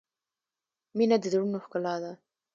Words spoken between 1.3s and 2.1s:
زړونو ښکلا